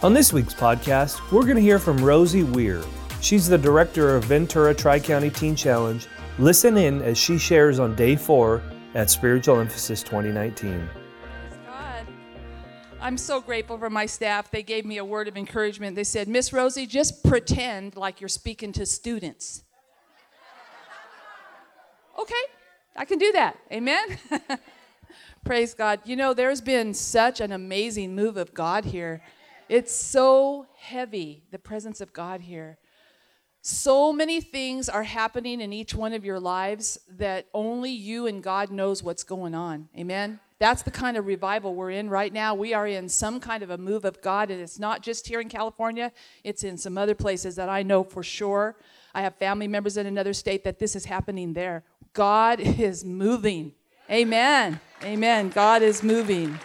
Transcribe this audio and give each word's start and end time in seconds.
On 0.00 0.14
this 0.14 0.32
week's 0.32 0.54
podcast, 0.54 1.20
we're 1.32 1.42
going 1.42 1.56
to 1.56 1.60
hear 1.60 1.80
from 1.80 1.96
Rosie 1.96 2.44
Weir. 2.44 2.84
She's 3.20 3.48
the 3.48 3.58
director 3.58 4.14
of 4.14 4.26
Ventura 4.26 4.72
Tri 4.72 5.00
County 5.00 5.28
Teen 5.28 5.56
Challenge. 5.56 6.06
Listen 6.38 6.76
in 6.76 7.02
as 7.02 7.18
she 7.18 7.36
shares 7.36 7.80
on 7.80 7.96
day 7.96 8.14
four 8.14 8.62
at 8.94 9.10
Spiritual 9.10 9.58
Emphasis 9.58 10.04
2019. 10.04 10.88
God. 11.66 12.06
I'm 13.00 13.18
so 13.18 13.40
grateful 13.40 13.76
for 13.76 13.90
my 13.90 14.06
staff. 14.06 14.52
They 14.52 14.62
gave 14.62 14.86
me 14.86 14.98
a 14.98 15.04
word 15.04 15.26
of 15.26 15.36
encouragement. 15.36 15.96
They 15.96 16.04
said, 16.04 16.28
Miss 16.28 16.52
Rosie, 16.52 16.86
just 16.86 17.24
pretend 17.24 17.96
like 17.96 18.20
you're 18.20 18.28
speaking 18.28 18.70
to 18.74 18.86
students. 18.86 19.64
okay, 22.20 22.34
I 22.94 23.04
can 23.04 23.18
do 23.18 23.32
that. 23.32 23.58
Amen. 23.72 24.16
Praise 25.44 25.74
God. 25.74 25.98
You 26.04 26.14
know, 26.14 26.34
there's 26.34 26.60
been 26.60 26.94
such 26.94 27.40
an 27.40 27.50
amazing 27.50 28.14
move 28.14 28.36
of 28.36 28.54
God 28.54 28.84
here. 28.84 29.22
It's 29.68 29.94
so 29.94 30.66
heavy, 30.76 31.44
the 31.50 31.58
presence 31.58 32.00
of 32.00 32.12
God 32.12 32.40
here. 32.40 32.78
So 33.60 34.12
many 34.12 34.40
things 34.40 34.88
are 34.88 35.02
happening 35.02 35.60
in 35.60 35.72
each 35.72 35.94
one 35.94 36.12
of 36.12 36.24
your 36.24 36.40
lives 36.40 36.98
that 37.18 37.46
only 37.52 37.90
you 37.90 38.26
and 38.26 38.42
God 38.42 38.70
knows 38.70 39.02
what's 39.02 39.24
going 39.24 39.54
on. 39.54 39.88
Amen. 39.96 40.40
That's 40.58 40.82
the 40.82 40.90
kind 40.90 41.16
of 41.16 41.26
revival 41.26 41.74
we're 41.74 41.90
in 41.90 42.08
right 42.08 42.32
now. 42.32 42.54
We 42.54 42.74
are 42.74 42.86
in 42.86 43.08
some 43.08 43.38
kind 43.40 43.62
of 43.62 43.70
a 43.70 43.78
move 43.78 44.04
of 44.04 44.20
God, 44.22 44.50
and 44.50 44.60
it's 44.60 44.78
not 44.78 45.02
just 45.02 45.28
here 45.28 45.40
in 45.40 45.48
California, 45.48 46.12
it's 46.42 46.64
in 46.64 46.76
some 46.76 46.98
other 46.98 47.14
places 47.14 47.56
that 47.56 47.68
I 47.68 47.82
know 47.82 48.02
for 48.02 48.22
sure. 48.22 48.76
I 49.14 49.22
have 49.22 49.36
family 49.36 49.68
members 49.68 49.96
in 49.96 50.06
another 50.06 50.32
state 50.32 50.64
that 50.64 50.78
this 50.78 50.96
is 50.96 51.04
happening 51.04 51.52
there. 51.52 51.84
God 52.12 52.60
is 52.80 53.04
moving. 53.04 53.72
Amen. 54.10 54.80
Amen. 55.04 55.50
God 55.50 55.82
is 55.82 56.02
moving. 56.02 56.58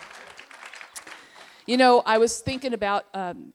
You 1.66 1.78
know, 1.78 2.04
I 2.06 2.18
was 2.18 2.40
thinking 2.40 2.74
about, 2.74 3.06
um, 3.14 3.54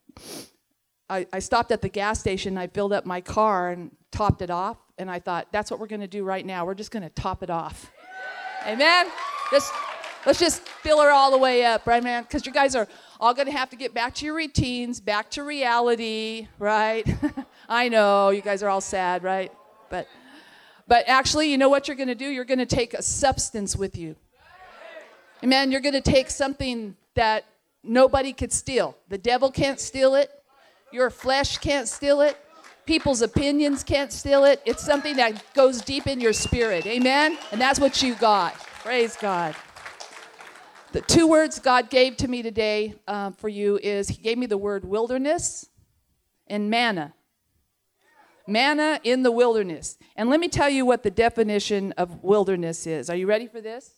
I, 1.11 1.27
I 1.33 1.39
stopped 1.41 1.73
at 1.73 1.83
the 1.83 1.89
gas 1.89 2.21
station, 2.21 2.56
I 2.56 2.67
filled 2.67 2.92
up 2.92 3.05
my 3.05 3.20
car 3.20 3.70
and 3.70 3.91
topped 4.11 4.41
it 4.41 4.50
off, 4.50 4.78
and 4.97 5.11
I 5.11 5.19
thought, 5.19 5.48
that's 5.53 5.70
what 5.70 5.78
we're 5.78 5.89
going 5.89 6.00
to 6.00 6.06
do 6.06 6.25
right 6.25 6.45
now. 6.45 6.65
We're 6.65 6.75
just 6.75 6.91
going 6.91 7.03
to 7.03 7.11
top 7.11 7.42
it 7.42 7.50
off. 7.50 7.92
Amen? 8.67 9.09
Just, 9.50 9.73
let's 10.25 10.39
just 10.39 10.62
fill 10.62 11.03
her 11.03 11.11
all 11.11 11.31
the 11.31 11.39
way 11.39 11.67
up, 11.67 11.87
right, 11.87 12.03
man? 12.03 12.23
Because 12.23 12.47
you 12.47 12.53
guys 12.53 12.75
are 12.75 12.89
all 13.20 13.34
going 13.34 13.47
to 13.47 13.53
have 13.53 13.69
to 13.70 13.77
get 13.77 13.92
back 13.92 14.15
to 14.17 14.25
your 14.25 14.34
routines, 14.34 15.00
back 15.00 15.31
to 15.33 15.43
reality, 15.43 16.48
right? 16.59 17.06
I 17.69 17.91
know, 17.91 18.31
you 18.31 18.41
guys 18.41 18.62
are 18.62 18.70
all 18.70 18.81
sad, 18.81 19.22
right? 19.22 19.53
But, 19.91 20.09
but 20.87 21.05
actually, 21.09 21.50
you 21.50 21.59
know 21.59 21.69
what 21.69 21.89
you're 21.89 21.97
going 21.97 22.09
to 22.09 22.15
do? 22.15 22.27
You're 22.27 22.47
going 22.47 22.59
to 22.59 22.67
take 22.67 22.95
a 22.95 23.03
substance 23.03 23.77
with 23.77 23.98
you. 23.98 24.17
Amen? 25.45 25.70
You're 25.70 25.83
going 25.83 25.95
to 25.95 26.00
take 26.00 26.31
something 26.31 26.97
that 27.15 27.45
nobody 27.83 28.33
could 28.33 28.53
steal. 28.53 28.97
The 29.09 29.19
devil 29.19 29.51
can't 29.51 29.81
steal 29.81 30.15
it. 30.15 30.31
Your 30.93 31.11
flesh 31.11 31.59
can't 31.59 31.89
steal 31.89 32.21
it. 32.21 32.37
People's 32.87 33.21
opinions 33.21 33.84
can't 33.84 34.11
steal 34.11 34.45
it. 34.45 34.62
It's 34.65 34.83
something 34.83 35.17
that 35.17 35.53
goes 35.53 35.83
deep 35.83 36.06
in 36.06 36.21
your 36.21 36.33
spirit. 36.33 36.87
Amen? 36.87 37.37
And 37.53 37.61
that's 37.61 37.79
what 37.79 38.03
you 38.03 38.15
got. 38.15 38.55
Praise 38.55 39.17
God. 39.17 39.55
The 40.93 41.03
two 41.03 41.27
words 41.27 41.59
God 41.59 41.91
gave 41.91 42.17
to 42.17 42.29
me 42.29 42.41
today 42.41 42.95
uh, 43.06 43.33
for 43.33 43.51
you 43.51 43.79
is 43.83 44.09
He 44.09 44.23
gave 44.23 44.39
me 44.39 44.47
the 44.47 44.56
word 44.56 44.87
wilderness 44.87 45.69
and 46.47 46.71
manna. 46.71 47.12
Manna 48.47 48.99
in 49.05 49.23
the 49.23 49.31
wilderness. 49.31 49.99
And 50.17 50.31
let 50.31 50.41
me 50.41 50.49
tell 50.49 50.71
you 50.71 50.87
what 50.87 51.03
the 51.03 51.11
definition 51.11 51.93
of 51.99 52.25
wilderness 52.25 52.87
is. 52.87 53.11
Are 53.11 53.17
you 53.17 53.27
ready 53.27 53.47
for 53.47 53.61
this? 53.61 53.97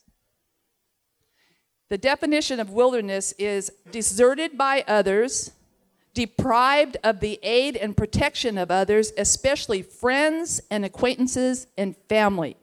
The 1.90 1.98
definition 1.98 2.60
of 2.60 2.70
wilderness 2.70 3.34
is 3.36 3.72
deserted 3.90 4.56
by 4.56 4.84
others, 4.86 5.50
deprived 6.14 6.96
of 7.02 7.18
the 7.18 7.40
aid 7.42 7.76
and 7.76 7.96
protection 7.96 8.56
of 8.58 8.70
others, 8.70 9.12
especially 9.18 9.82
friends 9.82 10.62
and 10.70 10.84
acquaintances 10.84 11.66
and 11.76 11.96
family. 12.08 12.56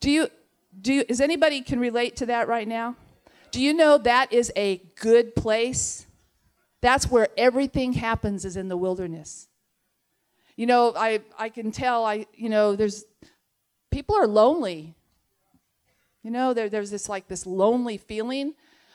Do 0.00 0.10
you, 0.10 0.28
do 0.80 0.94
you, 0.94 1.04
is 1.10 1.20
anybody 1.20 1.60
can 1.60 1.78
relate 1.78 2.16
to 2.16 2.26
that 2.26 2.48
right 2.48 2.66
now? 2.66 2.96
Do 3.50 3.60
you 3.60 3.74
know 3.74 3.98
that 3.98 4.32
is 4.32 4.50
a 4.56 4.78
good 4.98 5.36
place? 5.36 6.06
That's 6.80 7.10
where 7.10 7.28
everything 7.36 7.92
happens 7.92 8.46
is 8.46 8.56
in 8.56 8.68
the 8.68 8.78
wilderness. 8.78 9.48
You 10.56 10.64
know, 10.64 10.94
I, 10.96 11.20
I 11.38 11.50
can 11.50 11.70
tell 11.70 12.06
I, 12.06 12.24
you 12.34 12.48
know, 12.48 12.76
there's 12.76 13.04
people 13.90 14.16
are 14.16 14.26
lonely 14.26 14.94
you 16.22 16.30
know, 16.30 16.54
there, 16.54 16.68
there's 16.68 16.90
this 16.90 17.08
like 17.08 17.28
this 17.28 17.46
lonely 17.46 17.98
feeling, 17.98 18.54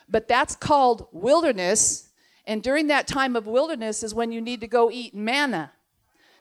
but 0.10 0.28
that's 0.28 0.56
called 0.56 1.08
wilderness. 1.12 2.10
And 2.46 2.64
during 2.64 2.88
that 2.88 3.08
time 3.08 3.36
of 3.36 3.46
wilderness 3.46 4.04
is 4.04 4.14
when 4.14 4.32
you 4.32 4.40
need 4.40 4.62
to 4.62 4.68
go 4.68 4.90
eat 4.90 5.14
manna. 5.14 5.72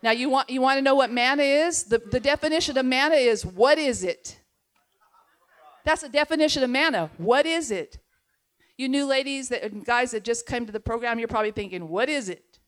Now, 0.02 0.12
you 0.12 0.28
want, 0.28 0.50
you 0.50 0.60
want 0.60 0.78
to 0.78 0.82
know 0.82 0.94
what 0.94 1.10
manna 1.10 1.42
is? 1.42 1.84
The, 1.84 1.98
the 1.98 2.20
definition 2.20 2.78
of 2.78 2.86
manna 2.86 3.16
is 3.16 3.44
what 3.44 3.78
is 3.78 4.04
it? 4.04 4.38
That's 5.84 6.02
the 6.02 6.08
definition 6.08 6.62
of 6.62 6.70
manna. 6.70 7.10
What 7.16 7.47
is 7.47 7.70
it? 7.70 7.98
You 8.76 8.88
new 8.88 9.06
ladies 9.06 9.48
that, 9.48 9.64
and 9.64 9.84
guys 9.84 10.10
that 10.10 10.22
just 10.22 10.47
came 10.47 10.66
to 10.66 10.72
the 10.72 10.80
program, 10.80 11.18
you're 11.18 11.28
probably 11.28 11.50
thinking, 11.50 11.88
what 11.88 12.08
is 12.08 12.28
it? 12.28 12.60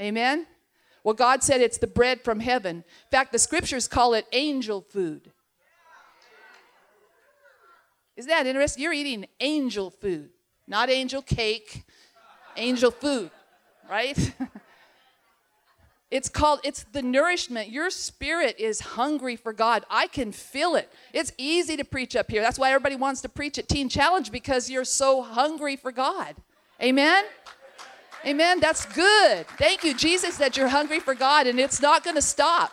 Amen? 0.00 0.46
Well, 1.04 1.14
God 1.14 1.42
said 1.42 1.60
it's 1.60 1.78
the 1.78 1.86
bread 1.86 2.22
from 2.24 2.40
heaven. 2.40 2.76
In 2.78 3.10
fact, 3.10 3.32
the 3.32 3.38
scriptures 3.38 3.86
call 3.86 4.14
it 4.14 4.26
angel 4.32 4.80
food. 4.80 5.32
Isn't 8.18 8.30
that 8.30 8.48
interesting? 8.48 8.82
You're 8.82 8.92
eating 8.92 9.26
angel 9.38 9.90
food, 9.90 10.30
not 10.66 10.90
angel 10.90 11.22
cake, 11.22 11.84
angel 12.56 12.90
food, 12.90 13.30
right? 13.88 14.32
it's 16.10 16.28
called, 16.28 16.58
it's 16.64 16.82
the 16.90 17.00
nourishment. 17.00 17.70
Your 17.70 17.90
spirit 17.90 18.56
is 18.58 18.80
hungry 18.80 19.36
for 19.36 19.52
God. 19.52 19.84
I 19.88 20.08
can 20.08 20.32
feel 20.32 20.74
it. 20.74 20.92
It's 21.12 21.30
easy 21.38 21.76
to 21.76 21.84
preach 21.84 22.16
up 22.16 22.28
here. 22.28 22.42
That's 22.42 22.58
why 22.58 22.70
everybody 22.70 22.96
wants 22.96 23.20
to 23.20 23.28
preach 23.28 23.56
at 23.56 23.68
Teen 23.68 23.88
Challenge 23.88 24.32
because 24.32 24.68
you're 24.68 24.84
so 24.84 25.22
hungry 25.22 25.76
for 25.76 25.92
God. 25.92 26.34
Amen? 26.82 27.24
Amen. 28.26 28.58
That's 28.58 28.84
good. 28.84 29.46
Thank 29.58 29.84
you, 29.84 29.94
Jesus, 29.94 30.38
that 30.38 30.56
you're 30.56 30.66
hungry 30.66 30.98
for 30.98 31.14
God 31.14 31.46
and 31.46 31.60
it's 31.60 31.80
not 31.80 32.02
going 32.02 32.16
to 32.16 32.22
stop. 32.22 32.72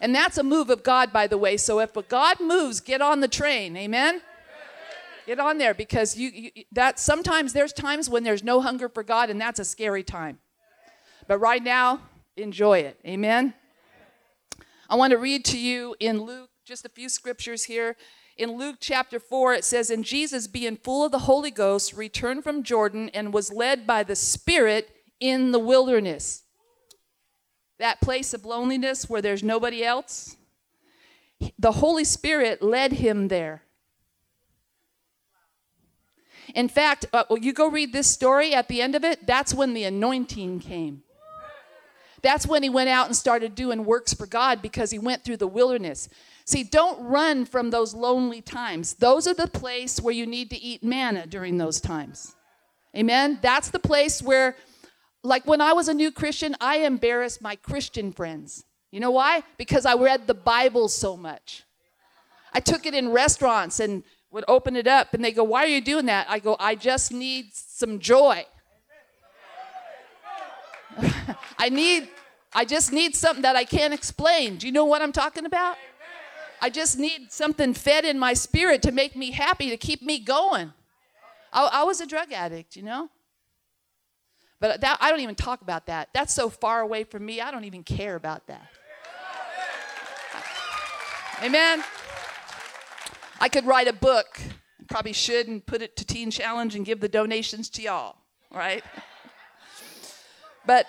And 0.00 0.12
that's 0.12 0.38
a 0.38 0.42
move 0.42 0.70
of 0.70 0.82
God, 0.82 1.12
by 1.12 1.28
the 1.28 1.38
way. 1.38 1.56
So 1.56 1.78
if 1.78 1.96
God 2.08 2.40
moves, 2.40 2.80
get 2.80 3.00
on 3.00 3.20
the 3.20 3.28
train. 3.28 3.76
Amen? 3.76 4.22
Get 5.26 5.38
on 5.38 5.58
there 5.58 5.74
because 5.74 6.16
you, 6.16 6.30
you 6.30 6.50
that 6.72 6.98
sometimes 6.98 7.52
there's 7.52 7.72
times 7.72 8.10
when 8.10 8.24
there's 8.24 8.42
no 8.42 8.60
hunger 8.60 8.88
for 8.88 9.02
God 9.02 9.30
and 9.30 9.40
that's 9.40 9.60
a 9.60 9.64
scary 9.64 10.02
time. 10.02 10.38
But 11.28 11.38
right 11.38 11.62
now, 11.62 12.00
enjoy 12.36 12.80
it. 12.80 12.98
Amen. 13.06 13.54
I 14.88 14.96
want 14.96 15.12
to 15.12 15.18
read 15.18 15.44
to 15.46 15.58
you 15.58 15.94
in 16.00 16.20
Luke 16.22 16.50
just 16.64 16.84
a 16.84 16.88
few 16.88 17.08
scriptures 17.08 17.64
here. 17.64 17.96
In 18.36 18.58
Luke 18.58 18.76
chapter 18.80 19.20
4, 19.20 19.54
it 19.54 19.64
says, 19.64 19.90
And 19.90 20.04
Jesus, 20.04 20.46
being 20.46 20.76
full 20.76 21.04
of 21.04 21.12
the 21.12 21.20
Holy 21.20 21.50
Ghost, 21.50 21.92
returned 21.92 22.42
from 22.42 22.62
Jordan 22.62 23.10
and 23.10 23.32
was 23.32 23.52
led 23.52 23.86
by 23.86 24.02
the 24.02 24.16
Spirit 24.16 24.90
in 25.20 25.52
the 25.52 25.58
wilderness. 25.58 26.42
That 27.78 28.00
place 28.00 28.32
of 28.32 28.44
loneliness 28.44 29.08
where 29.08 29.22
there's 29.22 29.42
nobody 29.42 29.84
else. 29.84 30.36
The 31.58 31.72
Holy 31.72 32.04
Spirit 32.04 32.62
led 32.62 32.92
him 32.92 33.28
there. 33.28 33.62
In 36.54 36.68
fact, 36.68 37.06
uh, 37.12 37.24
you 37.40 37.52
go 37.52 37.68
read 37.68 37.92
this 37.92 38.06
story 38.06 38.54
at 38.54 38.68
the 38.68 38.82
end 38.82 38.94
of 38.94 39.04
it, 39.04 39.26
that's 39.26 39.54
when 39.54 39.74
the 39.74 39.84
anointing 39.84 40.60
came. 40.60 41.02
That's 42.22 42.46
when 42.46 42.62
he 42.62 42.70
went 42.70 42.88
out 42.88 43.06
and 43.06 43.16
started 43.16 43.54
doing 43.54 43.84
works 43.84 44.14
for 44.14 44.26
God 44.26 44.62
because 44.62 44.92
he 44.92 44.98
went 44.98 45.24
through 45.24 45.38
the 45.38 45.48
wilderness. 45.48 46.08
See, 46.44 46.62
don't 46.62 47.02
run 47.04 47.44
from 47.44 47.70
those 47.70 47.94
lonely 47.94 48.40
times. 48.40 48.94
Those 48.94 49.26
are 49.26 49.34
the 49.34 49.48
place 49.48 50.00
where 50.00 50.14
you 50.14 50.26
need 50.26 50.50
to 50.50 50.56
eat 50.56 50.84
manna 50.84 51.26
during 51.26 51.58
those 51.58 51.80
times. 51.80 52.36
Amen. 52.96 53.38
That's 53.42 53.70
the 53.70 53.78
place 53.80 54.22
where 54.22 54.56
like 55.24 55.46
when 55.46 55.60
I 55.60 55.72
was 55.72 55.88
a 55.88 55.94
new 55.94 56.10
Christian, 56.10 56.56
I 56.60 56.78
embarrassed 56.78 57.42
my 57.42 57.56
Christian 57.56 58.12
friends. 58.12 58.64
You 58.90 59.00
know 59.00 59.12
why? 59.12 59.42
Because 59.56 59.86
I 59.86 59.94
read 59.94 60.26
the 60.26 60.34
Bible 60.34 60.88
so 60.88 61.16
much. 61.16 61.64
I 62.52 62.60
took 62.60 62.86
it 62.86 62.94
in 62.94 63.10
restaurants 63.10 63.80
and 63.80 64.02
would 64.32 64.44
open 64.48 64.74
it 64.76 64.88
up 64.88 65.14
and 65.14 65.24
they 65.24 65.30
go, 65.30 65.44
Why 65.44 65.64
are 65.64 65.68
you 65.68 65.80
doing 65.80 66.06
that? 66.06 66.26
I 66.28 66.38
go, 66.38 66.56
I 66.58 66.74
just 66.74 67.12
need 67.12 67.54
some 67.54 68.00
joy. 68.00 68.46
I 71.58 71.68
need, 71.68 72.08
I 72.52 72.64
just 72.64 72.92
need 72.92 73.14
something 73.14 73.42
that 73.42 73.56
I 73.56 73.64
can't 73.64 73.94
explain. 73.94 74.56
Do 74.56 74.66
you 74.66 74.72
know 74.72 74.84
what 74.84 75.02
I'm 75.02 75.12
talking 75.12 75.46
about? 75.46 75.76
I 76.60 76.70
just 76.70 76.98
need 76.98 77.32
something 77.32 77.74
fed 77.74 78.04
in 78.04 78.18
my 78.18 78.34
spirit 78.34 78.82
to 78.82 78.92
make 78.92 79.16
me 79.16 79.32
happy, 79.32 79.70
to 79.70 79.76
keep 79.76 80.02
me 80.02 80.18
going. 80.18 80.72
I, 81.52 81.68
I 81.72 81.82
was 81.84 82.00
a 82.00 82.06
drug 82.06 82.32
addict, 82.32 82.76
you 82.76 82.82
know? 82.82 83.08
But 84.60 84.80
that, 84.80 84.98
I 85.00 85.10
don't 85.10 85.20
even 85.20 85.34
talk 85.34 85.60
about 85.60 85.86
that. 85.86 86.10
That's 86.14 86.32
so 86.32 86.48
far 86.48 86.80
away 86.80 87.02
from 87.04 87.26
me, 87.26 87.40
I 87.40 87.50
don't 87.50 87.64
even 87.64 87.82
care 87.82 88.14
about 88.14 88.46
that. 88.46 88.68
Amen. 91.42 91.82
I 93.42 93.48
could 93.48 93.66
write 93.66 93.88
a 93.88 93.92
book, 93.92 94.40
probably 94.88 95.12
should, 95.12 95.48
and 95.48 95.66
put 95.66 95.82
it 95.82 95.96
to 95.96 96.04
Teen 96.06 96.30
Challenge 96.30 96.76
and 96.76 96.86
give 96.86 97.00
the 97.00 97.08
donations 97.08 97.68
to 97.70 97.82
y'all, 97.82 98.14
right? 98.52 98.84
But 100.64 100.86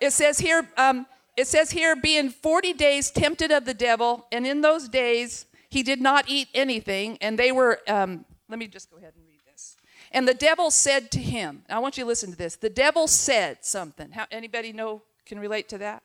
it 0.00 0.14
says 0.14 0.38
here, 0.38 0.66
um, 0.78 1.04
it 1.36 1.46
says 1.46 1.70
here, 1.70 1.94
being 1.94 2.30
40 2.30 2.72
days 2.72 3.10
tempted 3.10 3.50
of 3.50 3.66
the 3.66 3.74
devil, 3.74 4.26
and 4.32 4.46
in 4.46 4.62
those 4.62 4.88
days 4.88 5.44
he 5.68 5.82
did 5.82 6.00
not 6.00 6.24
eat 6.28 6.48
anything, 6.54 7.18
and 7.20 7.38
they 7.38 7.52
were, 7.52 7.80
um, 7.86 8.24
let 8.48 8.58
me 8.58 8.68
just 8.68 8.90
go 8.90 8.96
ahead 8.96 9.12
and 9.14 9.26
read 9.28 9.40
this. 9.52 9.76
And 10.12 10.26
the 10.26 10.32
devil 10.32 10.70
said 10.70 11.10
to 11.10 11.18
him, 11.18 11.60
I 11.68 11.78
want 11.78 11.98
you 11.98 12.04
to 12.04 12.08
listen 12.08 12.30
to 12.30 12.38
this. 12.38 12.56
The 12.56 12.70
devil 12.70 13.06
said 13.06 13.58
something. 13.66 14.12
How, 14.12 14.24
anybody 14.30 14.72
know, 14.72 15.02
can 15.26 15.38
relate 15.38 15.68
to 15.68 15.78
that? 15.78 16.02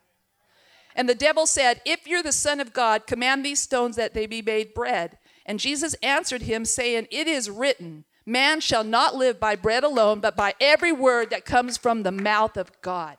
And 0.98 1.08
the 1.08 1.16
devil 1.16 1.46
said, 1.46 1.82
If 1.86 2.08
you're 2.08 2.24
the 2.24 2.34
Son 2.34 2.60
of 2.60 2.74
God, 2.74 3.08
command 3.08 3.46
these 3.46 3.62
stones 3.62 3.96
that 3.96 4.14
they 4.14 4.26
be 4.26 4.42
made 4.42 4.74
bread. 4.74 5.18
And 5.46 5.60
Jesus 5.60 5.96
answered 6.04 6.44
him, 6.44 6.66
saying, 6.66 7.08
It 7.12 7.28
is 7.28 7.50
written, 7.50 8.06
Man 8.26 8.60
shall 8.60 8.84
not 8.84 9.16
live 9.16 9.40
by 9.40 9.56
bread 9.56 9.84
alone, 9.84 10.20
but 10.20 10.36
by 10.36 10.54
every 10.60 10.92
word 10.92 11.30
that 11.32 11.46
comes 11.46 11.78
from 11.78 12.04
the 12.04 12.12
mouth 12.12 12.58
of 12.58 12.72
God. 12.82 13.18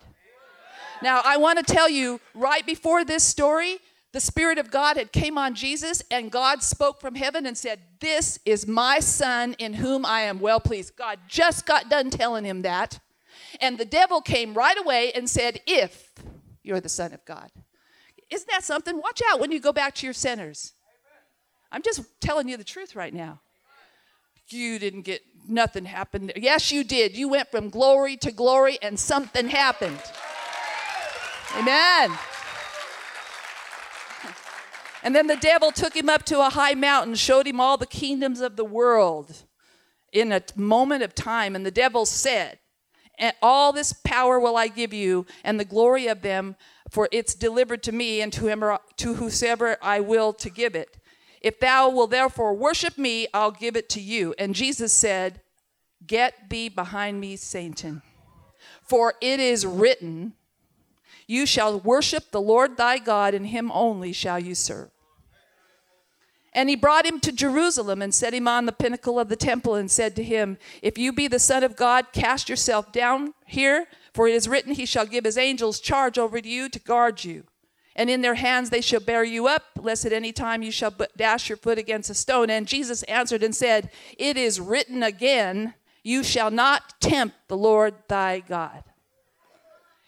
Now, 1.02 1.20
I 1.24 1.36
want 1.36 1.58
to 1.58 1.64
tell 1.64 1.88
you, 1.88 2.20
right 2.34 2.64
before 2.64 3.04
this 3.04 3.24
story, 3.24 3.78
the 4.12 4.20
Spirit 4.20 4.58
of 4.58 4.70
God 4.70 4.96
had 4.96 5.10
came 5.10 5.36
on 5.36 5.54
Jesus, 5.54 6.02
and 6.10 6.30
God 6.30 6.62
spoke 6.62 7.00
from 7.00 7.14
heaven 7.14 7.46
and 7.46 7.58
said, 7.58 7.80
This 7.98 8.38
is 8.44 8.66
my 8.66 9.00
Son 9.00 9.54
in 9.58 9.74
whom 9.74 10.06
I 10.06 10.20
am 10.22 10.38
well 10.38 10.60
pleased. 10.60 10.96
God 10.96 11.18
just 11.26 11.66
got 11.66 11.88
done 11.88 12.10
telling 12.10 12.44
him 12.44 12.62
that. 12.62 13.00
And 13.60 13.78
the 13.78 13.84
devil 13.84 14.20
came 14.20 14.54
right 14.54 14.78
away 14.78 15.12
and 15.12 15.28
said, 15.28 15.60
If 15.66 16.12
you're 16.62 16.80
the 16.80 16.88
Son 16.88 17.12
of 17.12 17.24
God. 17.24 17.50
Isn't 18.30 18.48
that 18.50 18.64
something? 18.64 18.96
Watch 18.96 19.20
out 19.30 19.40
when 19.40 19.50
you 19.50 19.60
go 19.60 19.72
back 19.72 19.94
to 19.96 20.06
your 20.06 20.14
centers. 20.14 20.74
I'm 21.72 21.82
just 21.82 22.02
telling 22.20 22.48
you 22.48 22.56
the 22.56 22.64
truth 22.64 22.94
right 22.94 23.12
now. 23.12 23.40
You 24.48 24.78
didn't 24.78 25.02
get 25.02 25.22
nothing 25.48 25.86
happened. 25.86 26.32
Yes, 26.36 26.70
you 26.70 26.84
did. 26.84 27.16
You 27.16 27.28
went 27.28 27.50
from 27.50 27.70
glory 27.70 28.16
to 28.18 28.30
glory 28.30 28.78
and 28.82 28.98
something 28.98 29.48
happened. 29.48 30.00
Amen. 31.56 32.12
And 35.02 35.16
then 35.16 35.26
the 35.26 35.36
devil 35.36 35.72
took 35.72 35.96
him 35.96 36.08
up 36.08 36.24
to 36.24 36.40
a 36.40 36.50
high 36.50 36.74
mountain, 36.74 37.14
showed 37.14 37.46
him 37.46 37.60
all 37.60 37.78
the 37.78 37.86
kingdoms 37.86 38.40
of 38.40 38.56
the 38.56 38.64
world 38.64 39.44
in 40.12 40.30
a 40.30 40.42
moment 40.54 41.02
of 41.02 41.14
time. 41.14 41.56
And 41.56 41.64
the 41.64 41.70
devil 41.70 42.04
said, 42.04 42.58
and 43.18 43.34
all 43.42 43.72
this 43.72 43.92
power 43.92 44.38
will 44.38 44.56
I 44.56 44.68
give 44.68 44.92
you, 44.92 45.26
and 45.44 45.58
the 45.58 45.64
glory 45.64 46.06
of 46.06 46.22
them, 46.22 46.56
for 46.90 47.08
it's 47.12 47.34
delivered 47.34 47.82
to 47.84 47.92
me 47.92 48.20
and 48.20 48.32
to, 48.32 48.46
him, 48.48 48.64
to 48.96 49.14
whosoever 49.14 49.76
I 49.82 50.00
will 50.00 50.32
to 50.34 50.50
give 50.50 50.74
it. 50.74 50.98
If 51.42 51.58
thou 51.58 51.90
will 51.90 52.06
therefore 52.06 52.54
worship 52.54 52.96
me, 52.96 53.26
I'll 53.34 53.50
give 53.50 53.76
it 53.76 53.88
to 53.90 54.00
you. 54.00 54.34
And 54.38 54.54
Jesus 54.54 54.92
said, 54.92 55.40
Get 56.06 56.50
thee 56.50 56.68
behind 56.68 57.20
me, 57.20 57.36
Satan. 57.36 58.02
For 58.82 59.14
it 59.20 59.40
is 59.40 59.66
written, 59.66 60.34
You 61.26 61.46
shall 61.46 61.80
worship 61.80 62.30
the 62.30 62.40
Lord 62.40 62.76
thy 62.76 62.98
God, 62.98 63.34
and 63.34 63.46
him 63.46 63.70
only 63.72 64.12
shall 64.12 64.38
you 64.38 64.54
serve. 64.54 64.90
And 66.54 66.68
he 66.68 66.76
brought 66.76 67.06
him 67.06 67.18
to 67.20 67.32
Jerusalem 67.32 68.02
and 68.02 68.14
set 68.14 68.34
him 68.34 68.46
on 68.46 68.66
the 68.66 68.72
pinnacle 68.72 69.18
of 69.18 69.28
the 69.28 69.36
temple 69.36 69.74
and 69.74 69.90
said 69.90 70.14
to 70.16 70.22
him, 70.22 70.58
If 70.82 70.98
you 70.98 71.12
be 71.12 71.26
the 71.26 71.38
Son 71.38 71.64
of 71.64 71.76
God, 71.76 72.06
cast 72.12 72.48
yourself 72.48 72.92
down 72.92 73.32
here, 73.46 73.86
for 74.12 74.28
it 74.28 74.34
is 74.34 74.48
written, 74.48 74.74
He 74.74 74.84
shall 74.84 75.06
give 75.06 75.24
his 75.24 75.38
angels 75.38 75.80
charge 75.80 76.18
over 76.18 76.38
you 76.38 76.68
to 76.68 76.78
guard 76.78 77.24
you. 77.24 77.44
And 77.94 78.08
in 78.08 78.22
their 78.22 78.34
hands 78.34 78.70
they 78.70 78.80
shall 78.80 79.00
bear 79.00 79.24
you 79.24 79.46
up, 79.46 79.64
lest 79.80 80.06
at 80.06 80.12
any 80.12 80.32
time 80.32 80.62
you 80.62 80.70
shall 80.70 80.94
dash 81.16 81.48
your 81.48 81.58
foot 81.58 81.78
against 81.78 82.10
a 82.10 82.14
stone. 82.14 82.50
And 82.50 82.66
Jesus 82.66 83.02
answered 83.04 83.42
and 83.42 83.54
said, 83.54 83.90
It 84.18 84.36
is 84.36 84.60
written 84.60 85.02
again, 85.02 85.74
You 86.02 86.22
shall 86.22 86.50
not 86.50 87.00
tempt 87.00 87.36
the 87.48 87.56
Lord 87.56 87.94
thy 88.08 88.40
God. 88.40 88.84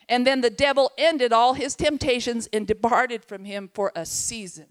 And 0.09 0.27
then 0.27 0.41
the 0.41 0.51
devil 0.51 0.93
ended 0.99 1.33
all 1.33 1.55
his 1.55 1.75
temptations 1.75 2.49
and 2.53 2.67
departed 2.67 3.25
from 3.25 3.45
him 3.45 3.71
for 3.73 3.93
a 3.95 4.05
season. 4.05 4.67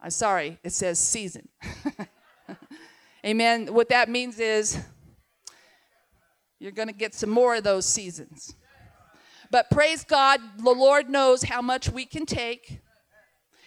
I'm 0.00 0.10
sorry, 0.10 0.58
it 0.62 0.72
says 0.72 0.98
season. 0.98 1.48
Amen. 3.26 3.72
What 3.72 3.88
that 3.88 4.08
means 4.08 4.38
is 4.38 4.78
you're 6.58 6.72
going 6.72 6.88
to 6.88 6.94
get 6.94 7.14
some 7.14 7.30
more 7.30 7.56
of 7.56 7.64
those 7.64 7.86
seasons. 7.86 8.54
But 9.50 9.70
praise 9.70 10.04
God, 10.04 10.40
the 10.58 10.70
Lord 10.70 11.08
knows 11.08 11.44
how 11.44 11.62
much 11.62 11.88
we 11.88 12.04
can 12.04 12.26
take. 12.26 12.80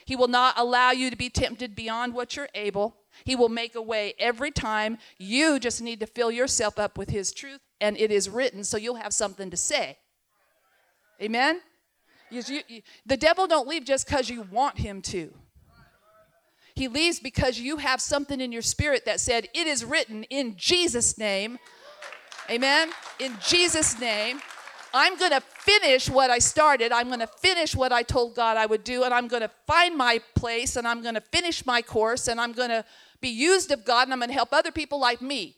He 0.06 0.16
will 0.16 0.28
not 0.28 0.58
allow 0.58 0.92
you 0.92 1.10
to 1.10 1.16
be 1.16 1.30
tempted 1.30 1.76
beyond 1.76 2.14
what 2.14 2.36
you're 2.36 2.50
able. 2.56 2.96
He 3.26 3.36
will 3.36 3.50
make 3.50 3.76
a 3.76 3.82
way 3.82 4.14
every 4.18 4.52
time. 4.52 4.98
You 5.18 5.60
just 5.60 5.82
need 5.82 6.00
to 6.00 6.08
fill 6.08 6.32
yourself 6.32 6.80
up 6.80 6.98
with 6.98 7.10
His 7.10 7.32
truth, 7.32 7.60
and 7.80 7.98
it 7.98 8.12
is 8.12 8.30
written, 8.30 8.64
so 8.64 8.78
you'll 8.78 8.96
have 8.96 9.14
something 9.14 9.50
to 9.52 9.58
say. 9.58 9.98
Amen? 11.22 11.62
You, 12.32 12.44
you, 12.68 12.82
the 13.06 13.18
devil 13.18 13.48
don't 13.48 13.68
leave 13.68 13.86
just 13.86 14.08
because 14.08 14.30
you 14.30 14.44
want 14.52 14.78
him 14.78 15.02
to. 15.04 15.34
He 16.76 16.88
leaves 16.88 17.20
because 17.20 17.60
you 17.60 17.78
have 17.78 18.00
something 18.00 18.40
in 18.40 18.52
your 18.52 18.62
spirit 18.62 19.06
that 19.06 19.20
said, 19.20 19.48
It 19.54 19.68
is 19.68 19.84
written 19.84 20.24
in 20.26 20.56
Jesus' 20.56 21.18
name. 21.18 21.58
Amen. 22.50 22.90
In 23.20 23.36
Jesus' 23.46 24.00
name. 24.00 24.40
I'm 24.94 25.18
going 25.18 25.32
to 25.32 25.42
finish 25.42 26.10
what 26.10 26.30
I 26.30 26.40
started. 26.40 26.92
I'm 26.92 27.08
going 27.08 27.20
to 27.20 27.28
finish 27.28 27.76
what 27.76 27.92
I 27.92 28.04
told 28.04 28.36
God 28.36 28.58
I 28.58 28.66
would 28.66 28.84
do, 28.84 29.04
and 29.04 29.14
I'm 29.14 29.28
going 29.28 29.42
to 29.42 29.52
find 29.68 29.96
my 29.96 30.20
place, 30.36 30.76
and 30.76 30.88
I'm 30.88 31.02
going 31.02 31.16
to 31.16 31.22
finish 31.22 31.66
my 31.66 31.82
course, 31.82 32.28
and 32.28 32.40
I'm 32.42 32.54
going 32.54 32.70
to 32.70 32.84
be 33.22 33.30
used 33.30 33.72
of 33.72 33.86
God, 33.86 34.04
and 34.04 34.14
I'm 34.14 34.20
going 34.20 34.30
to 34.30 34.36
help 34.36 34.54
other 34.54 34.72
people 34.72 35.00
like 35.00 35.22
me. 35.22 35.56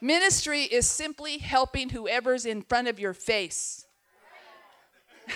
Ministry 0.00 0.62
is 0.62 0.86
simply 0.86 1.38
helping 1.38 1.90
whoever's 1.90 2.46
in 2.46 2.62
front 2.62 2.88
of 2.88 2.98
your 2.98 3.14
face. 3.14 3.84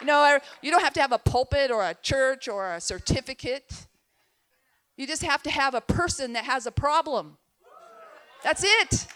You 0.00 0.08
know, 0.08 0.38
you 0.60 0.70
don't 0.70 0.82
have 0.82 0.92
to 0.94 1.00
have 1.00 1.12
a 1.12 1.18
pulpit 1.18 1.70
or 1.70 1.82
a 1.82 1.94
church 1.94 2.46
or 2.46 2.74
a 2.74 2.80
certificate. 2.80 3.86
You 4.98 5.06
just 5.06 5.22
have 5.22 5.42
to 5.44 5.50
have 5.50 5.74
a 5.74 5.80
person 5.80 6.34
that 6.34 6.44
has 6.44 6.66
a 6.66 6.70
problem. 6.70 7.38
That's 8.42 8.62
it. 8.62 9.06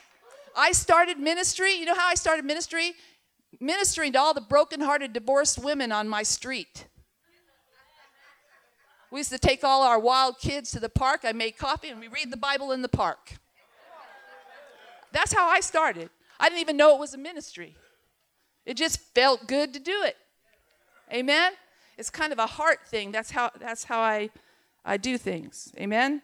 I 0.59 0.73
started 0.73 1.19
ministry. 1.19 1.73
You 1.75 1.85
know 1.85 1.95
how 1.95 2.09
I 2.09 2.17
started 2.17 2.45
ministry? 2.45 2.93
Ministering 3.61 4.13
to 4.15 4.19
all 4.19 4.35
the 4.35 4.41
broken-hearted 4.41 5.13
divorced 5.13 5.59
women 5.61 5.93
on 5.93 6.09
my 6.09 6.25
street. 6.25 6.87
We 9.13 9.21
used 9.21 9.31
to 9.31 9.39
take 9.39 9.63
all 9.63 9.83
our 9.83 10.01
wild 10.01 10.39
kids 10.39 10.73
to 10.73 10.81
the 10.81 10.89
park. 10.89 11.21
I 11.23 11.33
made 11.33 11.57
coffee 11.57 11.89
and 11.89 12.01
we 12.01 12.09
read 12.09 12.33
the 12.33 12.37
Bible 12.37 12.73
in 12.73 12.83
the 12.83 12.89
park. 12.89 13.37
That's 15.13 15.33
how 15.33 15.49
I 15.49 15.61
started. 15.61 16.11
I 16.41 16.49
didn't 16.49 16.61
even 16.61 16.77
know 16.77 16.95
it 16.95 17.01
was 17.01 17.15
a 17.15 17.19
ministry. 17.19 17.77
It 18.67 18.77
just 18.77 19.01
felt 19.15 19.47
good 19.47 19.73
to 19.75 19.81
do 19.81 20.03
it. 20.03 20.17
Amen? 21.13 21.53
It's 21.97 22.11
kind 22.11 22.33
of 22.33 22.39
a 22.39 22.47
heart 22.47 22.81
thing. 22.87 23.13
That's 23.13 23.31
how, 23.31 23.51
that's 23.59 23.85
how 23.85 24.01
I, 24.01 24.31
I 24.85 24.97
do 24.97 25.17
things. 25.17 25.73
Amen? 25.79 26.21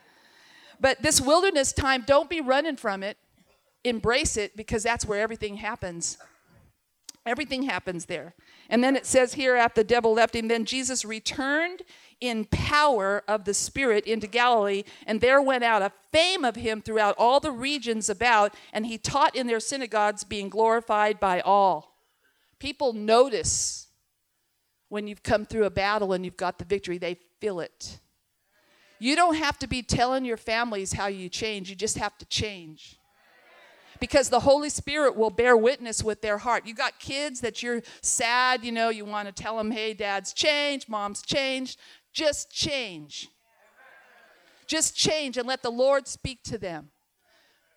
but 0.80 1.02
this 1.02 1.20
wilderness 1.20 1.72
time, 1.72 2.04
don't 2.06 2.30
be 2.30 2.40
running 2.40 2.76
from 2.76 3.02
it. 3.02 3.16
Embrace 3.86 4.36
it 4.36 4.56
because 4.56 4.82
that's 4.82 5.06
where 5.06 5.20
everything 5.20 5.56
happens. 5.56 6.18
Everything 7.24 7.62
happens 7.62 8.06
there. 8.06 8.34
And 8.68 8.82
then 8.82 8.96
it 8.96 9.06
says 9.06 9.34
here, 9.34 9.54
after 9.56 9.80
the 9.80 9.86
devil 9.86 10.14
left 10.14 10.34
him, 10.34 10.48
then 10.48 10.64
Jesus 10.64 11.04
returned 11.04 11.82
in 12.20 12.46
power 12.46 13.22
of 13.28 13.44
the 13.44 13.54
Spirit 13.54 14.06
into 14.06 14.26
Galilee, 14.26 14.82
and 15.06 15.20
there 15.20 15.40
went 15.40 15.62
out 15.62 15.82
a 15.82 15.92
fame 16.10 16.44
of 16.44 16.56
him 16.56 16.80
throughout 16.80 17.14
all 17.18 17.38
the 17.38 17.52
regions 17.52 18.08
about, 18.08 18.54
and 18.72 18.86
he 18.86 18.98
taught 18.98 19.36
in 19.36 19.46
their 19.46 19.60
synagogues, 19.60 20.24
being 20.24 20.48
glorified 20.48 21.20
by 21.20 21.40
all. 21.40 21.96
People 22.58 22.92
notice 22.92 23.88
when 24.88 25.06
you've 25.06 25.22
come 25.22 25.44
through 25.44 25.64
a 25.64 25.70
battle 25.70 26.12
and 26.12 26.24
you've 26.24 26.36
got 26.36 26.58
the 26.58 26.64
victory, 26.64 26.98
they 26.98 27.18
feel 27.40 27.60
it. 27.60 28.00
You 28.98 29.14
don't 29.14 29.36
have 29.36 29.58
to 29.58 29.66
be 29.68 29.82
telling 29.82 30.24
your 30.24 30.38
families 30.38 30.94
how 30.94 31.06
you 31.06 31.28
change, 31.28 31.70
you 31.70 31.76
just 31.76 31.98
have 31.98 32.16
to 32.18 32.26
change. 32.26 32.98
Because 34.00 34.28
the 34.28 34.40
Holy 34.40 34.70
Spirit 34.70 35.16
will 35.16 35.30
bear 35.30 35.56
witness 35.56 36.02
with 36.02 36.22
their 36.22 36.38
heart. 36.38 36.66
You 36.66 36.74
got 36.74 36.98
kids 36.98 37.40
that 37.40 37.62
you're 37.62 37.82
sad, 38.02 38.64
you 38.64 38.72
know, 38.72 38.88
you 38.88 39.04
want 39.04 39.26
to 39.28 39.42
tell 39.42 39.56
them, 39.56 39.70
hey, 39.70 39.94
dad's 39.94 40.32
changed, 40.32 40.88
mom's 40.88 41.22
changed. 41.22 41.78
Just 42.12 42.50
change. 42.50 43.28
Just 44.66 44.96
change 44.96 45.36
and 45.36 45.46
let 45.46 45.62
the 45.62 45.70
Lord 45.70 46.08
speak 46.08 46.42
to 46.44 46.58
them. 46.58 46.90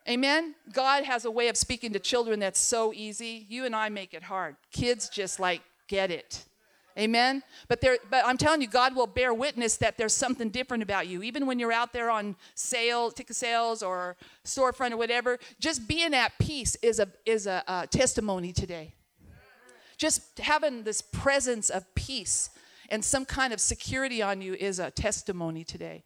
Amen? 0.07 0.55
God 0.73 1.03
has 1.03 1.25
a 1.25 1.31
way 1.31 1.49
of 1.49 1.57
speaking 1.57 1.93
to 1.93 1.99
children 1.99 2.39
that's 2.39 2.59
so 2.59 2.91
easy. 2.93 3.45
You 3.47 3.65
and 3.65 3.75
I 3.75 3.89
make 3.89 4.13
it 4.13 4.23
hard. 4.23 4.55
Kids 4.71 5.07
just 5.09 5.39
like 5.39 5.61
get 5.87 6.09
it. 6.09 6.45
Amen. 6.97 7.43
But 7.67 7.81
there, 7.81 7.97
but 8.09 8.25
I'm 8.25 8.37
telling 8.37 8.61
you, 8.61 8.67
God 8.67 8.95
will 8.95 9.07
bear 9.07 9.33
witness 9.33 9.77
that 9.77 9.97
there's 9.97 10.13
something 10.13 10.49
different 10.49 10.83
about 10.83 11.07
you. 11.07 11.23
Even 11.23 11.45
when 11.45 11.59
you're 11.59 11.71
out 11.71 11.93
there 11.93 12.09
on 12.09 12.35
sale, 12.55 13.11
ticket 13.11 13.35
sales, 13.35 13.81
or 13.81 14.17
storefront 14.43 14.91
or 14.91 14.97
whatever, 14.97 15.39
just 15.59 15.87
being 15.87 16.13
at 16.13 16.37
peace 16.39 16.75
is 16.81 16.99
a 16.99 17.07
is 17.25 17.47
a, 17.47 17.63
a 17.67 17.87
testimony 17.87 18.51
today. 18.51 18.93
Just 19.97 20.39
having 20.39 20.83
this 20.83 21.01
presence 21.01 21.69
of 21.69 21.83
peace 21.93 22.49
and 22.89 23.03
some 23.03 23.25
kind 23.25 23.53
of 23.53 23.61
security 23.61 24.21
on 24.21 24.41
you 24.41 24.55
is 24.55 24.79
a 24.79 24.91
testimony 24.91 25.63
today. 25.63 26.03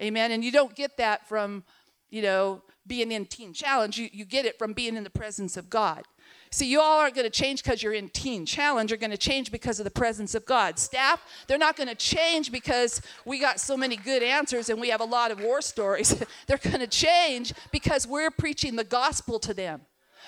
Amen. 0.00 0.30
And 0.30 0.42
you 0.44 0.50
don't 0.50 0.74
get 0.74 0.96
that 0.96 1.28
from 1.28 1.64
you 2.12 2.20
know, 2.20 2.62
being 2.86 3.10
in 3.10 3.24
Teen 3.24 3.52
Challenge. 3.54 3.96
You, 3.98 4.08
you 4.12 4.24
get 4.24 4.44
it 4.44 4.58
from 4.58 4.74
being 4.74 4.96
in 4.96 5.02
the 5.02 5.10
presence 5.10 5.56
of 5.56 5.70
God. 5.70 6.04
See, 6.52 6.66
you 6.66 6.82
all 6.82 7.00
aren't 7.00 7.14
going 7.14 7.24
to 7.24 7.30
change 7.30 7.62
because 7.62 7.82
you're 7.82 7.94
in 7.94 8.10
Teen 8.10 8.44
Challenge. 8.44 8.90
You're 8.90 8.98
going 8.98 9.10
to 9.10 9.16
change 9.16 9.50
because 9.50 9.80
of 9.80 9.84
the 9.84 9.90
presence 9.90 10.34
of 10.34 10.44
God. 10.44 10.78
Staff, 10.78 11.24
they're 11.46 11.56
not 11.56 11.76
going 11.76 11.88
to 11.88 11.94
change 11.94 12.52
because 12.52 13.00
we 13.24 13.38
got 13.38 13.58
so 13.58 13.74
many 13.74 13.96
good 13.96 14.22
answers 14.22 14.68
and 14.68 14.78
we 14.78 14.90
have 14.90 15.00
a 15.00 15.04
lot 15.04 15.30
of 15.30 15.40
war 15.40 15.62
stories. 15.62 16.14
they're 16.46 16.58
going 16.58 16.80
to 16.80 16.86
change 16.86 17.54
because 17.70 18.06
we're 18.06 18.30
preaching 18.30 18.76
the 18.76 18.84
gospel 18.84 19.38
to 19.38 19.54
them. 19.54 19.80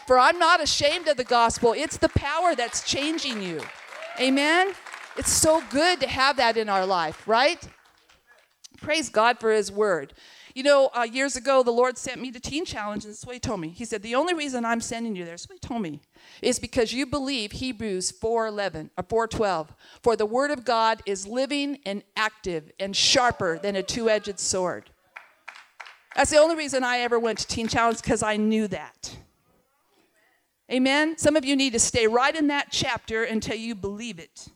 For 0.06 0.18
I'm 0.18 0.38
not 0.38 0.62
ashamed 0.62 1.08
of 1.08 1.18
the 1.18 1.24
gospel, 1.24 1.74
it's 1.76 1.98
the 1.98 2.08
power 2.08 2.54
that's 2.54 2.90
changing 2.90 3.42
you. 3.42 3.60
Amen? 4.18 4.72
It's 5.18 5.30
so 5.30 5.62
good 5.68 6.00
to 6.00 6.08
have 6.08 6.38
that 6.38 6.56
in 6.56 6.70
our 6.70 6.86
life, 6.86 7.28
right? 7.28 7.62
Praise 8.80 9.10
God 9.10 9.38
for 9.38 9.52
His 9.52 9.70
word. 9.70 10.14
You 10.54 10.62
know, 10.62 10.88
uh, 10.96 11.02
years 11.02 11.34
ago, 11.34 11.64
the 11.64 11.72
Lord 11.72 11.98
sent 11.98 12.20
me 12.20 12.30
to 12.30 12.38
Teen 12.38 12.64
Challenge, 12.64 13.04
and 13.04 13.10
this 13.10 13.18
is 13.18 13.26
what 13.26 13.34
He 13.34 13.40
told 13.40 13.60
me. 13.60 13.70
He 13.70 13.84
said, 13.84 14.02
The 14.02 14.14
only 14.14 14.34
reason 14.34 14.64
I'm 14.64 14.80
sending 14.80 15.16
you 15.16 15.24
there, 15.24 15.34
this 15.34 15.42
is 15.42 15.48
what 15.48 15.58
He 15.60 15.66
told 15.66 15.82
me, 15.82 16.00
is 16.42 16.60
because 16.60 16.92
you 16.92 17.06
believe 17.06 17.50
Hebrews 17.52 18.12
4.11 18.12 18.90
or 18.96 19.26
4.12. 19.28 19.68
For 20.00 20.14
the 20.14 20.26
word 20.26 20.52
of 20.52 20.64
God 20.64 21.02
is 21.06 21.26
living 21.26 21.80
and 21.84 22.04
active 22.16 22.70
and 22.78 22.94
sharper 22.94 23.58
than 23.58 23.74
a 23.74 23.82
two-edged 23.82 24.38
sword. 24.38 24.90
That's 26.14 26.30
the 26.30 26.38
only 26.38 26.54
reason 26.54 26.84
I 26.84 26.98
ever 26.98 27.18
went 27.18 27.40
to 27.40 27.48
Teen 27.48 27.66
Challenge, 27.66 28.00
because 28.00 28.22
I 28.22 28.36
knew 28.36 28.68
that. 28.68 29.16
Amen? 30.70 31.18
Some 31.18 31.34
of 31.34 31.44
you 31.44 31.56
need 31.56 31.72
to 31.72 31.80
stay 31.80 32.06
right 32.06 32.34
in 32.34 32.46
that 32.46 32.68
chapter 32.70 33.24
until 33.24 33.56
you 33.56 33.74
believe 33.74 34.20
it. 34.20 34.46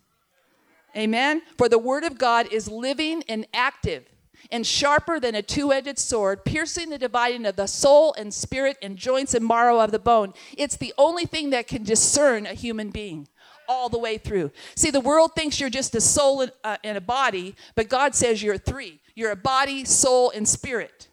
Amen? 0.96 1.42
For 1.56 1.68
the 1.68 1.78
word 1.78 2.04
of 2.04 2.18
God 2.18 2.52
is 2.52 2.68
living 2.68 3.24
and 3.28 3.48
active 3.52 4.04
and 4.50 4.66
sharper 4.66 5.20
than 5.20 5.34
a 5.34 5.42
two 5.42 5.72
edged 5.72 5.98
sword, 5.98 6.44
piercing 6.44 6.90
the 6.90 6.98
dividing 6.98 7.46
of 7.46 7.56
the 7.56 7.66
soul 7.66 8.14
and 8.18 8.32
spirit 8.32 8.76
and 8.82 8.96
joints 8.96 9.34
and 9.34 9.46
marrow 9.46 9.80
of 9.80 9.90
the 9.90 9.98
bone. 9.98 10.32
It's 10.56 10.76
the 10.76 10.94
only 10.98 11.24
thing 11.24 11.50
that 11.50 11.66
can 11.66 11.82
discern 11.82 12.46
a 12.46 12.54
human 12.54 12.90
being 12.90 13.28
all 13.68 13.88
the 13.88 13.98
way 13.98 14.16
through. 14.16 14.50
See, 14.74 14.90
the 14.90 15.00
world 15.00 15.34
thinks 15.34 15.60
you're 15.60 15.68
just 15.70 15.94
a 15.94 16.00
soul 16.00 16.40
and, 16.40 16.52
uh, 16.64 16.78
and 16.82 16.96
a 16.96 17.02
body, 17.02 17.54
but 17.74 17.88
God 17.88 18.14
says 18.14 18.42
you're 18.42 18.58
three 18.58 19.00
you're 19.14 19.32
a 19.32 19.36
body, 19.36 19.84
soul, 19.84 20.30
and 20.30 20.46
spirit. 20.46 21.08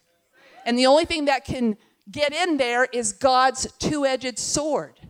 And 0.64 0.78
the 0.78 0.86
only 0.86 1.06
thing 1.06 1.24
that 1.24 1.44
can 1.44 1.76
get 2.08 2.32
in 2.32 2.56
there 2.56 2.84
is 2.84 3.12
God's 3.12 3.66
two 3.80 4.06
edged 4.06 4.38
sword. 4.38 5.00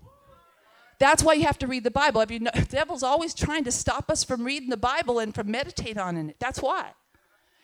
That's 0.99 1.23
why 1.23 1.35
you 1.35 1.45
have 1.45 1.59
to 1.59 1.67
read 1.67 1.85
the 1.85 1.91
Bible. 1.91 2.23
If 2.23 2.31
you 2.31 2.41
know, 2.41 2.51
the 2.55 2.63
devil's 2.63 3.03
always 3.03 3.35
trying 3.35 3.65
to 3.65 3.73
stop 3.73 4.11
us 4.11 4.25
from 4.25 4.45
reading 4.45 4.71
the 4.71 4.79
Bible 4.79 5.19
and 5.19 5.35
from 5.35 5.51
meditating 5.51 5.99
on 5.99 6.17
it. 6.17 6.37
That's 6.39 6.63
why. 6.63 6.93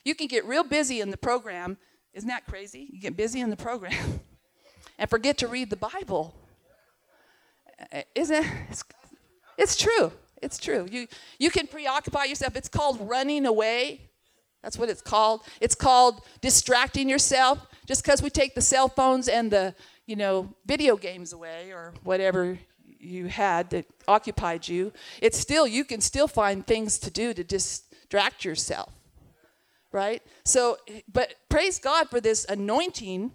You 0.04 0.14
can 0.14 0.26
get 0.26 0.44
real 0.44 0.64
busy 0.64 1.00
in 1.00 1.10
the 1.10 1.16
program. 1.16 1.78
Isn't 2.12 2.28
that 2.28 2.46
crazy? 2.46 2.88
You 2.90 3.00
get 3.00 3.16
busy 3.16 3.40
in 3.40 3.50
the 3.50 3.56
program 3.56 4.20
and 4.98 5.08
forget 5.08 5.38
to 5.38 5.48
read 5.48 5.70
the 5.70 5.76
Bible. 5.76 6.34
Uh, 7.92 8.02
isn't 8.14 8.44
it? 8.44 8.50
It's, 8.70 8.84
it's 9.56 9.76
true. 9.76 10.12
It's 10.42 10.58
true. 10.58 10.86
You, 10.90 11.06
you 11.38 11.50
can 11.50 11.66
preoccupy 11.66 12.24
yourself. 12.24 12.56
It's 12.56 12.68
called 12.68 12.98
running 13.08 13.46
away. 13.46 14.00
That's 14.62 14.76
what 14.76 14.88
it's 14.88 15.02
called. 15.02 15.42
It's 15.60 15.74
called 15.74 16.22
distracting 16.40 17.08
yourself. 17.08 17.66
Just 17.86 18.02
because 18.02 18.22
we 18.22 18.30
take 18.30 18.54
the 18.54 18.60
cell 18.60 18.88
phones 18.88 19.28
and 19.28 19.50
the, 19.50 19.74
you 20.06 20.16
know, 20.16 20.54
video 20.66 20.96
games 20.96 21.32
away 21.32 21.72
or 21.72 21.94
whatever 22.02 22.58
you 22.98 23.26
had 23.26 23.70
that 23.70 23.86
occupied 24.06 24.68
you, 24.68 24.92
it's 25.20 25.38
still, 25.38 25.66
you 25.66 25.84
can 25.84 26.00
still 26.00 26.28
find 26.28 26.66
things 26.66 26.98
to 26.98 27.10
do 27.10 27.34
to 27.34 27.42
distract 27.42 28.44
yourself 28.44 28.92
right? 29.92 30.22
So, 30.44 30.78
but 31.12 31.34
praise 31.48 31.78
God 31.78 32.08
for 32.08 32.20
this 32.20 32.44
anointing 32.48 33.32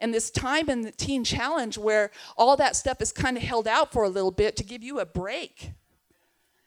and 0.00 0.14
this 0.14 0.30
time 0.30 0.68
in 0.68 0.82
the 0.82 0.92
teen 0.92 1.24
challenge 1.24 1.78
where 1.78 2.10
all 2.36 2.56
that 2.56 2.76
stuff 2.76 3.00
is 3.00 3.12
kind 3.12 3.36
of 3.36 3.42
held 3.42 3.68
out 3.68 3.92
for 3.92 4.04
a 4.04 4.08
little 4.08 4.30
bit 4.30 4.56
to 4.56 4.64
give 4.64 4.82
you 4.82 5.00
a 5.00 5.06
break. 5.06 5.72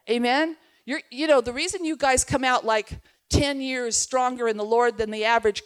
Amen. 0.09 0.57
You're, 0.85 1.01
you 1.11 1.27
know, 1.27 1.41
the 1.41 1.53
reason 1.53 1.85
you 1.85 1.95
guys 1.95 2.23
come 2.23 2.43
out 2.43 2.65
like 2.65 2.99
10 3.29 3.61
years 3.61 3.95
stronger 3.95 4.47
in 4.47 4.57
the 4.57 4.63
Lord 4.63 4.97
than 4.97 5.11
the 5.11 5.25
average 5.25 5.63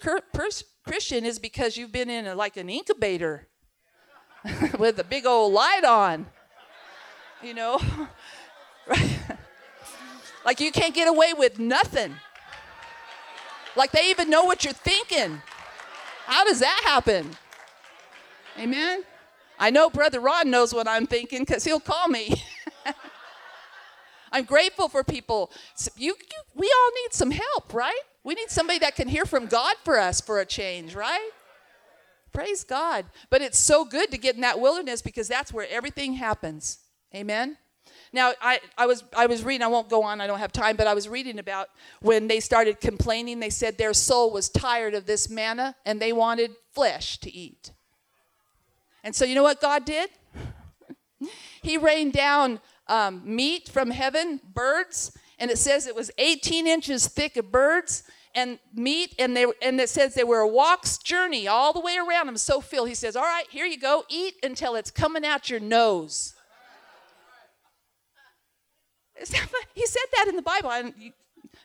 Christian 0.86 1.26
is 1.26 1.40
because 1.40 1.78
you've 1.78 1.92
been 1.92 2.10
in 2.10 2.28
a, 2.28 2.36
like 2.36 2.58
an 2.58 2.70
incubator 2.70 3.48
with 4.78 5.00
a 5.00 5.04
big 5.04 5.26
old 5.26 5.54
light 5.54 5.86
on. 5.86 6.26
You 7.42 7.54
know? 7.54 7.80
right? 8.88 9.20
like 10.46 10.60
you 10.60 10.72
can't 10.72 10.94
get 10.94 11.08
away 11.08 11.34
with 11.34 11.60
nothing. 11.60 12.16
Like 13.76 13.92
they 13.92 14.10
even 14.10 14.30
know 14.30 14.44
what 14.44 14.64
you're 14.64 14.74
thinking. 14.74 15.42
How 16.26 16.44
does 16.46 16.60
that 16.60 16.82
happen? 16.86 17.32
Amen. 18.60 19.04
I 19.60 19.70
know 19.70 19.90
Brother 19.90 20.20
Ron 20.20 20.50
knows 20.50 20.74
what 20.74 20.88
I'm 20.88 21.08
thinking 21.08 21.40
because 21.40 21.64
he'll 21.64 21.80
call 21.80 22.08
me. 22.08 22.44
I'm 24.32 24.46
grateful 24.46 24.90
for 24.90 25.04
people. 25.04 25.52
You, 25.96 26.16
you, 26.20 26.42
we 26.56 26.68
all 26.68 26.92
need 27.04 27.14
some 27.14 27.32
help, 27.32 27.74
right? 27.74 28.02
We 28.24 28.34
need 28.36 28.50
somebody 28.50 28.80
that 28.80 28.96
can 28.96 29.08
hear 29.08 29.26
from 29.26 29.46
God 29.46 29.76
for 29.84 30.00
us 30.00 30.22
for 30.22 30.40
a 30.40 30.46
change, 30.46 30.96
right? 30.96 31.30
Praise 32.32 32.64
God. 32.64 33.06
But 33.30 33.42
it's 33.42 33.60
so 33.60 33.86
good 33.86 34.10
to 34.12 34.18
get 34.18 34.36
in 34.36 34.42
that 34.42 34.60
wilderness 34.60 35.02
because 35.02 35.28
that's 35.28 35.54
where 35.54 35.68
everything 35.70 36.14
happens. 36.14 36.80
Amen. 37.14 37.58
Now, 38.14 38.34
I, 38.40 38.60
I, 38.78 38.86
was, 38.86 39.04
I 39.18 39.26
was 39.26 39.44
reading, 39.44 39.64
I 39.64 39.68
won't 39.68 39.90
go 39.90 40.04
on, 40.04 40.22
I 40.22 40.28
don't 40.28 40.38
have 40.38 40.52
time, 40.52 40.76
but 40.76 40.86
I 40.86 40.94
was 40.94 41.10
reading 41.10 41.40
about 41.40 41.70
when 42.00 42.28
they 42.28 42.40
started 42.40 42.80
complaining, 42.80 43.40
they 43.40 43.50
said 43.50 43.80
their 43.80 43.94
soul 43.94 44.32
was 44.32 44.50
tired 44.50 44.94
of 44.94 45.08
this 45.08 45.30
manna 45.30 45.76
and 45.84 46.00
they 46.00 46.14
wanted 46.14 46.52
flesh 46.72 47.18
to 47.20 47.34
eat. 47.34 47.72
And 49.04 49.16
so, 49.16 49.26
you 49.26 49.34
know 49.34 49.44
what 49.44 49.60
God 49.60 49.84
did? 49.84 50.12
he 51.64 51.78
rained 51.78 52.14
down 52.14 52.60
um, 52.88 53.24
meat 53.26 53.68
from 53.68 53.90
heaven, 53.90 54.40
birds, 54.54 55.18
and 55.40 55.50
it 55.50 55.58
says 55.58 55.88
it 55.88 55.96
was 55.96 56.12
18 56.20 56.68
inches 56.68 57.08
thick 57.08 57.36
of 57.36 57.52
birds 57.52 58.04
and 58.36 58.60
meat, 58.74 59.16
and 59.20 59.36
they 59.36 59.46
and 59.62 59.80
it 59.80 59.90
says 59.90 60.16
they 60.16 60.24
were 60.24 60.40
a 60.40 60.48
walk's 60.48 60.98
journey 60.98 61.48
all 61.48 61.72
the 61.72 61.80
way 61.80 61.98
around 61.98 62.26
them, 62.26 62.38
so 62.38 62.62
filled. 62.62 62.90
He 62.90 62.96
says, 62.96 63.16
"All 63.16 63.24
right, 63.24 63.46
here 63.50 63.66
you 63.66 63.78
go, 63.78 64.06
eat 64.10 64.36
until 64.42 64.76
it's 64.76 64.90
coming 64.90 65.24
out 65.24 65.50
your 65.50 65.60
nose." 65.60 66.34
He 69.74 69.86
said 69.86 70.04
that 70.16 70.28
in 70.28 70.36
the 70.36 70.42
Bible. 70.42 70.72
And 70.72 70.94
you, 70.98 71.12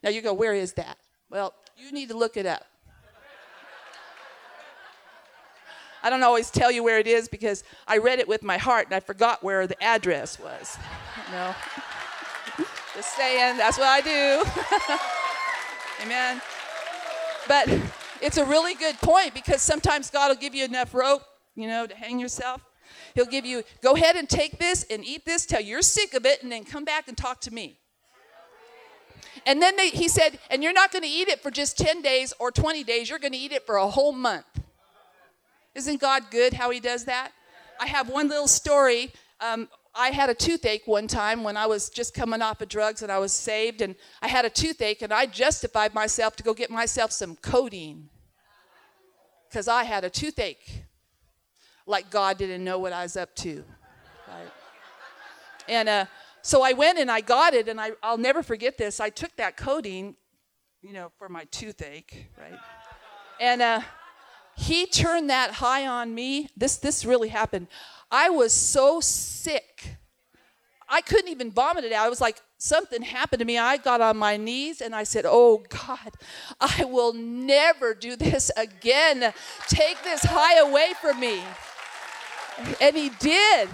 now 0.03 0.11
you 0.11 0.23
go, 0.23 0.33
where 0.33 0.55
is 0.55 0.73
that? 0.75 0.99
Well, 1.31 1.55
you 1.77 1.93
need 1.93 2.09
to 2.09 2.17
look 2.17 2.37
it 2.37 2.47
up. 2.47 2.65
I 6.03 6.11
don't 6.11 6.23
always 6.23 6.51
tell 6.51 6.71
you 6.71 6.83
where 6.85 6.99
it 6.99 7.07
is 7.07 7.29
because 7.29 7.65
I 7.87 7.99
read 7.99 8.21
it 8.21 8.29
with 8.29 8.43
my 8.43 8.57
heart 8.57 8.87
and 8.87 8.95
I 8.95 9.01
forgot 9.01 9.43
where 9.43 9.67
the 9.67 9.83
address 9.83 10.39
was. 10.39 10.79
You 11.27 11.33
know? 11.33 11.55
Just 12.95 13.17
saying, 13.17 13.57
that's 13.57 13.79
what 13.79 13.89
I 13.89 14.01
do. 14.01 14.45
Amen. 16.05 16.41
But 17.49 17.69
it's 18.21 18.37
a 18.37 18.45
really 18.45 18.75
good 18.75 18.97
point 18.97 19.35
because 19.35 19.61
sometimes 19.61 20.11
God 20.11 20.29
will 20.29 20.37
give 20.37 20.55
you 20.55 20.65
enough 20.65 20.95
rope, 20.95 21.23
you 21.57 21.67
know, 21.67 21.87
to 21.87 21.95
hang 21.95 22.21
yourself. 22.21 22.63
He'll 23.19 23.27
give 23.27 23.45
you, 23.45 23.65
go 23.83 23.97
ahead 23.97 24.15
and 24.15 24.29
take 24.29 24.61
this 24.61 24.87
and 24.89 25.05
eat 25.05 25.27
this 25.27 25.45
till 25.45 25.61
you're 25.61 25.83
sick 25.83 26.15
of 26.15 26.25
it, 26.25 26.41
and 26.45 26.53
then 26.53 26.65
come 26.65 26.85
back 26.85 27.09
and 27.09 27.17
talk 27.17 27.41
to 27.41 27.51
me. 27.53 27.77
And 29.45 29.61
then 29.61 29.75
they, 29.75 29.89
he 29.89 30.07
said, 30.07 30.39
and 30.53 30.63
you're 30.63 30.73
not 30.73 30.93
going 30.93 31.03
to 31.03 31.09
eat 31.09 31.27
it 31.27 31.43
for 31.43 31.51
just 31.51 31.77
10 31.79 32.01
days 32.01 32.33
or 32.39 32.53
20 32.53 32.85
days, 32.85 33.11
you're 33.11 33.19
going 33.19 33.33
to 33.33 33.39
eat 33.39 33.51
it 33.51 33.67
for 33.67 33.75
a 33.75 33.89
whole 33.89 34.13
month. 34.13 34.47
Isn't 35.75 36.01
God 36.01 36.31
good 36.31 36.53
how 36.53 36.71
he 36.71 36.79
does 36.79 37.07
that? 37.07 37.33
I 37.81 37.89
have 37.89 38.09
one 38.09 38.29
little 38.29 38.47
story. 38.47 39.11
Um, 39.41 39.69
I 39.97 40.11
had 40.11 40.31
a 40.31 40.35
toothache 40.35 40.87
one 40.87 41.09
time 41.09 41.43
when 41.43 41.57
I 41.57 41.67
was 41.67 41.91
just 41.91 42.15
coming 42.15 42.41
off 42.41 42.61
of 42.61 42.69
drugs 42.69 43.03
and 43.03 43.11
I 43.11 43.19
was 43.19 43.33
saved, 43.33 43.81
and 43.81 43.97
I 44.23 44.29
had 44.29 44.45
a 44.45 44.51
toothache, 44.51 45.03
and 45.03 45.13
I 45.13 45.27
justified 45.27 45.93
myself 45.93 46.37
to 46.37 46.45
go 46.45 46.55
get 46.55 46.71
myself 46.71 47.11
some 47.11 47.35
codeine 47.35 48.11
because 49.49 49.67
I 49.67 49.83
had 49.83 50.05
a 50.05 50.11
toothache 50.11 50.85
like 51.89 52.11
God 52.11 52.39
didn't 52.39 52.63
know 52.63 52.79
what 52.79 52.93
I 52.93 53.03
was 53.03 53.17
up 53.17 53.35
to. 53.37 53.65
Right? 54.29 54.53
And 55.69 55.89
uh, 55.89 56.05
so 56.43 56.63
I 56.63 56.73
went 56.73 56.99
and 56.99 57.11
I 57.11 57.21
got 57.21 57.55
it, 57.55 57.69
and 57.69 57.81
I, 57.81 57.93
I'll 58.03 58.19
never 58.19 58.43
forget 58.43 58.79
this. 58.79 59.01
I 59.01 59.11
took 59.11 59.35
that 59.37 59.57
codeine, 59.57 60.15
you 60.83 60.93
know, 60.93 61.11
for 61.19 61.29
my 61.29 61.45
toothache, 61.45 62.27
right? 62.39 62.59
And 63.41 63.63
uh, 63.63 63.81
he 64.57 64.87
turned 64.87 65.31
that 65.31 65.53
high 65.53 65.87
on 65.87 66.15
me. 66.15 66.51
This 66.57 66.77
this 66.77 67.05
really 67.05 67.29
happened. 67.29 67.69
I 68.11 68.31
was 68.31 68.53
so 68.53 69.01
sick. 69.01 69.97
I 70.89 71.03
couldn't 71.03 71.29
even 71.29 71.51
vomit 71.51 71.85
it 71.85 71.93
out. 71.93 72.07
I 72.07 72.09
was 72.09 72.21
like, 72.21 72.41
something 72.57 73.03
happened 73.03 73.41
to 73.41 73.45
me. 73.45 73.59
I 73.59 73.77
got 73.77 74.01
on 74.01 74.17
my 74.17 74.37
knees 74.37 74.81
and 74.81 74.95
I 74.95 75.05
said, 75.05 75.25
Oh 75.27 75.65
God, 75.69 76.13
I 76.61 76.85
will 76.85 77.13
never 77.13 77.95
do 77.95 78.17
this 78.17 78.51
again. 78.57 79.33
Take 79.69 80.03
this 80.03 80.23
high 80.25 80.59
away 80.59 80.93
from 81.01 81.21
me. 81.21 81.41
And 82.81 82.97
he 82.97 83.11
did. 83.19 83.69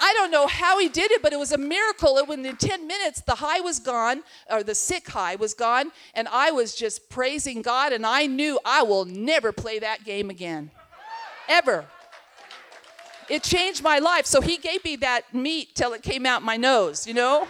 I 0.00 0.12
don't 0.14 0.30
know 0.30 0.46
how 0.46 0.78
he 0.78 0.88
did 0.88 1.10
it, 1.10 1.22
but 1.22 1.32
it 1.32 1.38
was 1.38 1.52
a 1.52 1.58
miracle. 1.58 2.18
It, 2.18 2.28
within 2.28 2.56
10 2.56 2.86
minutes, 2.86 3.22
the 3.22 3.36
high 3.36 3.60
was 3.60 3.78
gone, 3.78 4.22
or 4.50 4.62
the 4.62 4.74
sick 4.74 5.08
high 5.08 5.36
was 5.36 5.54
gone, 5.54 5.90
and 6.14 6.28
I 6.28 6.50
was 6.50 6.74
just 6.74 7.08
praising 7.08 7.62
God, 7.62 7.92
and 7.92 8.04
I 8.04 8.26
knew 8.26 8.60
I 8.64 8.82
will 8.82 9.04
never 9.04 9.52
play 9.52 9.78
that 9.78 10.04
game 10.04 10.30
again. 10.30 10.70
Ever. 11.48 11.86
It 13.28 13.42
changed 13.42 13.82
my 13.82 13.98
life. 13.98 14.26
So 14.26 14.40
he 14.40 14.56
gave 14.56 14.84
me 14.84 14.96
that 14.96 15.34
meat 15.34 15.74
till 15.74 15.92
it 15.92 16.02
came 16.02 16.26
out 16.26 16.42
my 16.42 16.56
nose, 16.56 17.06
you 17.06 17.14
know? 17.14 17.46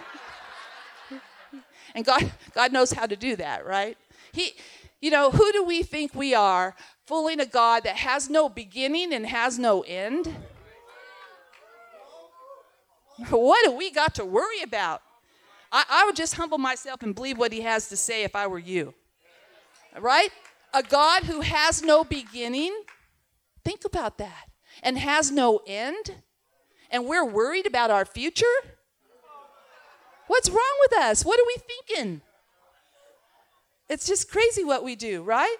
And 1.93 2.05
God, 2.05 2.31
God 2.53 2.71
knows 2.71 2.91
how 2.91 3.05
to 3.05 3.15
do 3.15 3.35
that, 3.35 3.65
right? 3.65 3.97
He, 4.31 4.53
you 5.01 5.11
know, 5.11 5.31
who 5.31 5.51
do 5.51 5.63
we 5.63 5.83
think 5.83 6.13
we 6.15 6.33
are, 6.33 6.75
fooling 7.07 7.39
a 7.39 7.45
God 7.45 7.83
that 7.85 7.95
has 7.95 8.29
no 8.29 8.49
beginning 8.49 9.13
and 9.13 9.25
has 9.25 9.57
no 9.57 9.81
end? 9.81 10.35
What 13.29 13.65
do 13.65 13.71
we 13.71 13.89
got 13.89 14.13
to 14.15 14.25
worry 14.25 14.61
about? 14.61 15.01
I, 15.71 15.85
I 15.89 16.05
would 16.05 16.15
just 16.15 16.35
humble 16.35 16.57
myself 16.57 17.01
and 17.01 17.15
believe 17.15 17.37
what 17.37 17.53
he 17.53 17.61
has 17.61 17.89
to 17.89 17.97
say 17.97 18.23
if 18.23 18.35
I 18.35 18.45
were 18.45 18.59
you. 18.59 18.93
Right? 19.97 20.29
A 20.73 20.83
God 20.83 21.23
who 21.23 21.41
has 21.41 21.81
no 21.81 22.03
beginning, 22.03 22.73
think 23.63 23.85
about 23.85 24.17
that, 24.17 24.49
and 24.83 24.97
has 24.97 25.31
no 25.31 25.61
end, 25.65 26.15
and 26.91 27.05
we're 27.05 27.25
worried 27.25 27.65
about 27.65 27.89
our 27.89 28.05
future? 28.05 28.45
What's 30.27 30.49
wrong 30.49 30.75
with 30.81 30.99
us? 30.99 31.23
What 31.23 31.39
are 31.39 31.47
we 31.47 31.55
thinking? 31.55 32.21
It's 33.89 34.05
just 34.05 34.29
crazy 34.29 34.65
what 34.65 34.83
we 34.83 34.95
do, 34.95 35.23
right? 35.23 35.57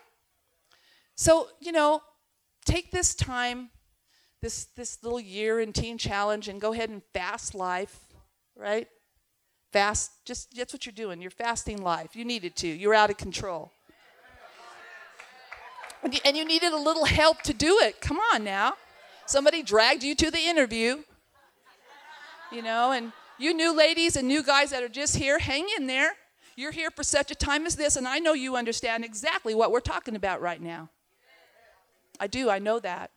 So, 1.18 1.50
you 1.60 1.72
know, 1.72 2.02
take 2.66 2.92
this 2.92 3.16
time 3.16 3.72
this, 4.42 4.66
this 4.76 5.04
little 5.04 5.20
year 5.20 5.60
in 5.60 5.74
Teen 5.74 5.98
Challenge 5.98 6.48
and 6.48 6.62
go 6.62 6.74
ahead 6.74 6.90
and 6.90 7.02
fast 7.14 7.56
life, 7.56 7.98
right? 8.56 8.88
Fast, 9.74 10.12
just 10.26 10.56
that's 10.56 10.74
what 10.74 10.86
you're 10.86 10.94
doing. 10.94 11.22
You're 11.22 11.32
fasting 11.32 11.82
life. 11.82 12.16
You 12.16 12.24
needed 12.24 12.56
to. 12.58 12.68
You're 12.68 12.94
out 12.94 13.10
of 13.10 13.18
control. 13.18 13.72
And 16.04 16.14
you, 16.14 16.20
and 16.24 16.38
you 16.38 16.46
needed 16.46 16.72
a 16.72 16.78
little 16.78 17.06
help 17.06 17.42
to 17.42 17.54
do 17.54 17.80
it. 17.82 18.00
Come 18.00 18.20
on 18.34 18.44
now. 18.44 18.74
Somebody 19.26 19.64
dragged 19.64 20.04
you 20.04 20.16
to 20.16 20.32
the 20.32 20.40
interview, 20.40 21.04
you 22.52 22.62
know, 22.62 22.92
and 22.92 23.12
you 23.40 23.54
new 23.54 23.76
ladies 23.76 24.16
and 24.16 24.28
new 24.28 24.44
guys 24.44 24.70
that 24.70 24.84
are 24.84 24.90
just 24.90 25.18
here, 25.18 25.40
hang 25.40 25.68
in 25.78 25.88
there. 25.88 26.12
You're 26.56 26.72
here 26.72 26.92
for 26.92 27.04
such 27.04 27.30
a 27.32 27.36
time 27.36 27.66
as 27.66 27.76
this, 27.76 27.98
and 27.98 28.08
I 28.08 28.20
know 28.20 28.34
you 28.34 28.56
understand 28.56 29.04
exactly 29.04 29.54
what 29.54 29.72
we're 29.72 29.80
talking 29.80 30.16
about 30.16 30.40
right 30.40 30.62
now. 30.62 30.90
I 32.20 32.28
do, 32.28 32.50
I 32.50 32.60
know 32.60 32.80
that. 32.80 33.12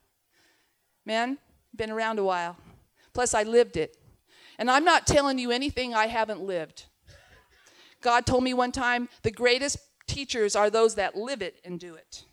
Man, 1.06 1.38
been 1.74 1.90
around 1.90 2.18
a 2.18 2.24
while. 2.24 2.56
Plus, 3.12 3.34
I 3.34 3.42
lived 3.42 3.76
it. 3.76 3.96
And 4.58 4.70
I'm 4.70 4.84
not 4.84 5.06
telling 5.06 5.38
you 5.38 5.50
anything 5.50 5.94
I 5.94 6.06
haven't 6.06 6.40
lived. 6.42 6.84
God 8.02 8.26
told 8.26 8.44
me 8.44 8.54
one 8.54 8.72
time 8.72 9.08
the 9.22 9.30
greatest 9.30 9.78
teachers 10.06 10.54
are 10.54 10.70
those 10.70 10.94
that 10.96 11.16
live 11.16 11.42
it 11.42 11.56
and 11.64 11.78
do 11.78 11.94
it. 11.94 12.24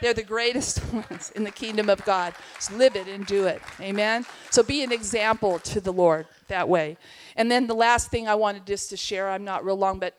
They're 0.00 0.14
the 0.14 0.22
greatest 0.22 0.80
ones 0.92 1.32
in 1.34 1.44
the 1.44 1.50
kingdom 1.50 1.88
of 1.88 2.04
God. 2.04 2.34
Just 2.56 2.72
live 2.72 2.96
it 2.96 3.06
and 3.06 3.24
do 3.26 3.46
it. 3.46 3.62
Amen. 3.80 4.26
So 4.50 4.62
be 4.62 4.82
an 4.82 4.92
example 4.92 5.58
to 5.60 5.80
the 5.80 5.92
Lord 5.92 6.26
that 6.48 6.68
way. 6.68 6.96
And 7.36 7.50
then 7.50 7.66
the 7.66 7.74
last 7.74 8.10
thing 8.10 8.28
I 8.28 8.34
wanted 8.34 8.66
just 8.66 8.90
to 8.90 8.96
share, 8.96 9.30
I'm 9.30 9.44
not 9.44 9.64
real 9.64 9.76
long, 9.76 9.98
but 9.98 10.18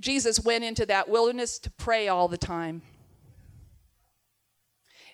Jesus 0.00 0.40
went 0.40 0.64
into 0.64 0.86
that 0.86 1.08
wilderness 1.08 1.58
to 1.60 1.70
pray 1.70 2.08
all 2.08 2.28
the 2.28 2.38
time 2.38 2.82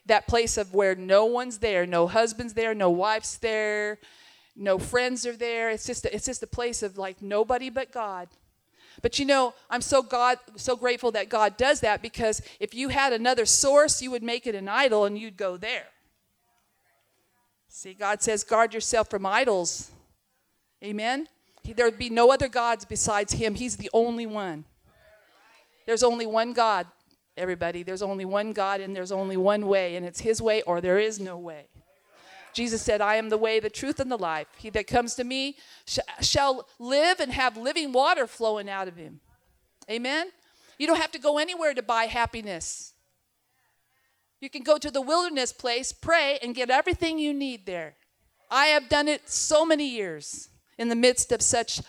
that 0.07 0.27
place 0.27 0.57
of 0.57 0.75
where 0.75 0.95
no 0.95 1.25
one's 1.25 1.59
there, 1.59 1.87
no 1.87 2.07
husband's 2.07 2.55
there, 2.55 2.75
no 2.75 2.91
wife's 2.91 3.37
there, 3.37 3.99
no 4.57 4.79
friends 4.79 5.27
are 5.27 5.37
there. 5.37 5.71
It's 5.71 5.87
just 5.87 6.05
a, 6.05 6.15
it's 6.15 6.27
just 6.27 6.43
a 6.43 6.47
place 6.47 6.83
of 6.83 6.99
like 6.99 7.23
nobody 7.23 7.71
but 7.71 7.91
God. 7.91 8.29
But 9.03 9.19
you 9.19 9.25
know, 9.25 9.55
I'm 9.71 9.81
so 9.81 10.03
God 10.03 10.39
so 10.57 10.77
grateful 10.77 11.11
that 11.13 11.29
God 11.29 11.57
does 11.57 11.81
that 11.81 12.03
because 12.03 12.43
if 12.61 12.75
you 12.75 12.91
had 12.91 13.13
another 13.13 13.47
source, 13.47 14.01
you 14.01 14.11
would 14.11 14.23
make 14.23 14.47
it 14.47 14.55
an 14.55 14.69
idol 14.69 15.05
and 15.05 15.19
you'd 15.19 15.37
go 15.37 15.57
there. 15.57 15.87
See, 17.69 17.95
God 17.95 18.23
says, 18.23 18.45
guard 18.45 18.73
yourself 18.73 19.11
from 19.11 19.27
idols. 19.27 19.91
Amen. 20.83 21.27
There 21.65 21.87
would 21.87 21.99
be 21.99 22.11
no 22.11 22.31
other 22.31 22.47
gods 22.47 22.85
besides 22.85 23.33
Him. 23.33 23.57
He's 23.57 23.77
the 23.77 23.91
only 23.93 24.27
one. 24.27 24.65
There's 25.87 26.03
only 26.03 26.27
one 26.27 26.53
God 26.53 26.87
everybody. 27.37 27.83
There's 27.83 28.03
only 28.03 28.25
one 28.25 28.53
God 28.53 28.81
and 28.81 28.95
there's 28.95 29.13
only 29.13 29.37
one 29.37 29.67
way, 29.67 29.97
and 29.97 30.05
it's 30.05 30.21
His 30.21 30.41
way 30.41 30.63
or 30.63 30.81
there 30.81 30.99
is 30.99 31.21
no 31.21 31.37
way. 31.37 31.69
Jesus 32.55 32.81
said, 32.81 33.01
I 33.01 33.17
am 33.17 33.29
the 33.29 33.37
way, 33.37 33.59
the 33.59 33.69
truth, 33.69 33.99
and 33.99 34.11
the 34.11 34.17
life. 34.17 34.47
He 34.57 34.71
that 34.71 34.87
comes 34.87 35.15
to 35.17 35.25
me 35.25 35.57
sh- 35.87 35.99
shall 36.21 36.69
live 36.79 37.19
and 37.19 37.33
have 37.33 37.57
living 37.57 37.93
water 37.93 38.27
flowing 38.27 38.71
out 38.71 38.87
of 38.87 38.97
him. 38.97 39.21
Amen? 39.91 40.29
You 40.79 40.87
don't 40.87 41.01
have 41.01 41.11
to 41.13 41.19
go 41.19 41.39
anywhere 41.39 41.75
to 41.75 41.83
buy 41.83 42.05
happiness. 42.05 42.93
You 44.41 44.49
can 44.49 44.63
go 44.63 44.79
to 44.79 44.91
the 44.91 45.01
wilderness 45.01 45.53
place, 45.53 45.93
pray, 45.93 46.39
and 46.43 46.55
get 46.55 46.71
everything 46.71 47.19
you 47.19 47.35
need 47.35 47.67
there. 47.67 47.97
I 48.51 48.67
have 48.67 48.89
done 48.89 49.09
it 49.09 49.29
so 49.29 49.67
many 49.67 49.89
years. 49.89 50.49
In 50.79 50.89
the 50.89 50.97
midst 50.97 51.33
of 51.33 51.43
such 51.43 51.81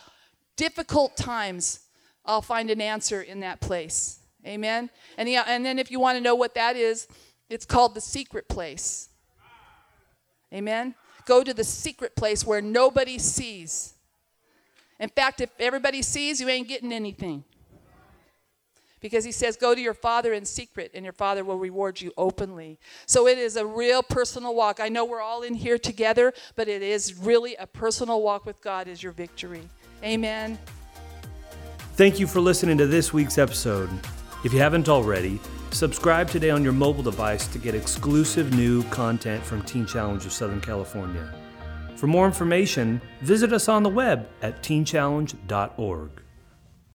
difficult 0.55 1.17
times, 1.17 1.81
I'll 2.23 2.41
find 2.41 2.69
an 2.69 2.81
answer 2.81 3.21
in 3.21 3.39
that 3.41 3.61
place. 3.61 4.19
Amen. 4.45 4.89
And, 5.17 5.27
yeah, 5.27 5.43
and 5.47 5.65
then 5.65 5.79
if 5.79 5.89
you 5.89 5.99
want 5.99 6.17
to 6.17 6.21
know 6.21 6.35
what 6.35 6.53
that 6.55 6.75
is, 6.75 7.07
it's 7.49 7.65
called 7.65 7.95
the 7.95 8.01
secret 8.01 8.47
place. 8.47 9.09
Amen. 10.53 10.95
Go 11.25 11.43
to 11.43 11.53
the 11.53 11.63
secret 11.63 12.15
place 12.15 12.45
where 12.45 12.61
nobody 12.61 13.17
sees. 13.17 13.95
In 14.99 15.09
fact, 15.09 15.41
if 15.41 15.49
everybody 15.59 16.01
sees, 16.01 16.39
you 16.39 16.47
ain't 16.47 16.67
getting 16.67 16.93
anything. 16.93 17.43
Because 19.01 19.23
he 19.25 19.31
says, 19.31 19.57
Go 19.57 19.75
to 19.75 19.81
your 19.81 19.93
father 19.93 20.33
in 20.33 20.45
secret, 20.45 20.91
and 20.93 21.03
your 21.03 21.13
father 21.13 21.43
will 21.43 21.59
reward 21.59 21.99
you 21.99 22.11
openly. 22.17 22.79
So 23.05 23.27
it 23.27 23.37
is 23.37 23.55
a 23.55 23.65
real 23.65 24.01
personal 24.01 24.55
walk. 24.55 24.79
I 24.79 24.89
know 24.89 25.05
we're 25.05 25.21
all 25.21 25.41
in 25.41 25.53
here 25.53 25.77
together, 25.77 26.33
but 26.55 26.67
it 26.67 26.81
is 26.81 27.15
really 27.15 27.55
a 27.55 27.67
personal 27.67 28.21
walk 28.21 28.45
with 28.45 28.61
God, 28.61 28.87
is 28.87 29.03
your 29.03 29.11
victory. 29.11 29.67
Amen. 30.03 30.57
Thank 31.93 32.19
you 32.19 32.27
for 32.27 32.39
listening 32.39 32.77
to 32.77 32.87
this 32.87 33.13
week's 33.13 33.37
episode. 33.37 33.89
If 34.45 34.53
you 34.53 34.59
haven't 34.59 34.89
already, 34.89 35.39
subscribe 35.71 36.29
today 36.29 36.51
on 36.51 36.63
your 36.63 36.71
mobile 36.71 37.01
device 37.01 37.47
to 37.47 37.57
get 37.57 37.73
exclusive 37.73 38.53
new 38.53 38.83
content 38.89 39.43
from 39.43 39.63
Teen 39.63 39.87
Challenge 39.87 40.23
of 40.23 40.31
Southern 40.31 40.61
California. 40.61 41.33
For 41.95 42.05
more 42.05 42.27
information, 42.27 43.01
visit 43.21 43.51
us 43.53 43.67
on 43.67 43.81
the 43.81 43.89
web 43.89 44.29
at 44.43 44.61
teenchallenge.org. 44.61 46.24